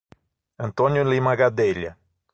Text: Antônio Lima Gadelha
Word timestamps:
Antônio 0.57 1.03
Lima 1.03 1.35
Gadelha 1.35 1.95